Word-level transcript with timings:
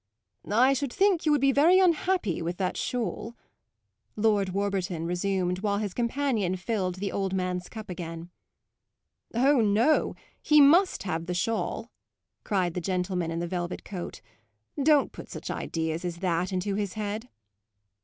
"I 0.51 0.73
should 0.73 0.91
think 0.91 1.27
you 1.27 1.31
would 1.31 1.41
be 1.41 1.51
very 1.51 1.79
unhappy 1.79 2.41
with 2.41 2.57
that 2.57 2.75
shawl," 2.75 3.35
Lord 4.15 4.49
Warburton 4.49 5.05
resumed 5.05 5.59
while 5.59 5.77
his 5.77 5.93
companion 5.93 6.55
filled 6.55 6.95
the 6.95 7.11
old 7.11 7.35
man's 7.35 7.69
cup 7.69 7.87
again. 7.87 8.31
"Oh 9.35 9.61
no, 9.61 10.15
he 10.41 10.59
must 10.59 11.03
have 11.03 11.27
the 11.27 11.35
shawl!" 11.35 11.91
cried 12.43 12.73
the 12.73 12.81
gentleman 12.81 13.29
in 13.29 13.37
the 13.41 13.45
velvet 13.47 13.85
coat. 13.85 14.21
"Don't 14.81 15.11
put 15.11 15.29
such 15.29 15.51
ideas 15.51 16.03
as 16.03 16.17
that 16.17 16.51
into 16.51 16.73
his 16.73 16.93
head." 16.93 17.29